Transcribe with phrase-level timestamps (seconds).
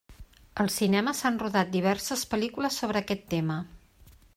[0.63, 3.65] Al cinema s'han rodat diverses pel·lícules sobre aquest tema.